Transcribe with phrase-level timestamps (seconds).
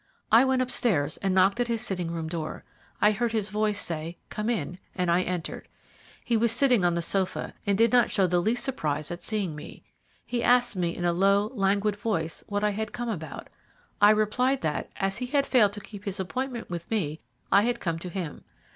[0.31, 2.63] I went upstairs and knocked at his sitting room door.
[2.99, 5.67] I heard his voice say, 'Come in,' and I entered.
[6.25, 9.55] He was sitting on the sofa, and did not show the least surprise at seeing
[9.55, 9.83] me.
[10.25, 13.47] He asked me in a low, languid voice what I had come about.
[14.01, 17.19] I replied that, as he had failed to keep his appointment with me,
[17.51, 18.43] I had come to him.